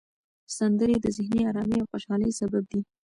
سندرې 0.57 0.95
د 1.01 1.05
ذهني 1.17 1.41
آرامۍ 1.51 1.77
او 1.81 1.89
خوشحالۍ 1.91 2.31
سبب 2.39 2.63
دي. 2.71 2.81